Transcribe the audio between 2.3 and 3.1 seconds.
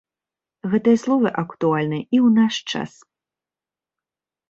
наш час.